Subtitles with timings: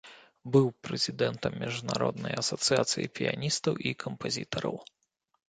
[0.53, 4.75] Быў прэзідэнтам міжнароднай асацыяцыі піяністаў і кампазітараў.